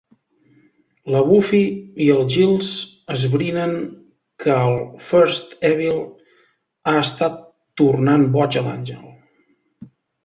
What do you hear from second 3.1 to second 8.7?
esbrinen que el First Evil ha estat tornant boig